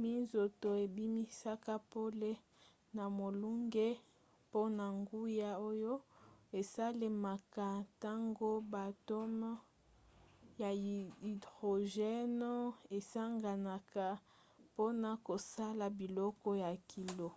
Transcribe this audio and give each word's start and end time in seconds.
minzoto 0.00 0.68
ebimisaka 0.84 1.74
pole 1.92 2.32
na 2.96 3.04
molunge 3.16 3.88
mpona 4.46 4.84
nguya 4.98 5.50
oyo 5.68 5.94
esalemaka 6.60 7.66
ntango 7.86 8.50
ba 8.72 8.80
atome 8.90 9.50
ya 10.60 10.70
hydrogène 10.82 12.52
esanganaka 12.96 14.06
mpona 14.66 15.10
kosala 15.26 15.84
biloko 15.98 16.48
ya 16.62 16.70
kilo 16.90 17.28